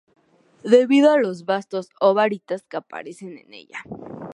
Debido 0.63 1.11
a 1.11 1.19
los 1.19 1.45
bastos 1.45 1.89
o 1.99 2.15
"varitas" 2.15 2.63
que 2.63 2.77
aparecen 2.77 3.37
en 3.37 3.53
ella. 3.53 3.83